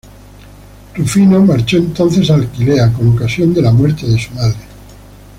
Rufino 0.95 1.45
marchó 1.45 1.77
entonces 1.77 2.31
a 2.31 2.37
Aquilea 2.37 2.91
con 2.91 3.09
ocasión 3.15 3.53
de 3.53 3.61
la 3.61 3.71
muerte 3.71 4.07
de 4.07 4.17
su 4.17 4.31
madre. 4.33 4.57